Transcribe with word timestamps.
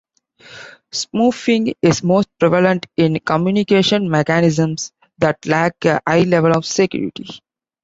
Spoofing 0.91 1.75
is 1.83 2.01
most 2.03 2.27
prevalent 2.39 2.87
in 2.97 3.19
communication 3.19 4.09
mechanisms 4.09 4.91
that 5.19 5.37
lack 5.45 5.85
a 5.85 6.01
high 6.07 6.23
level 6.23 6.57
of 6.57 6.65
security. 6.65 7.27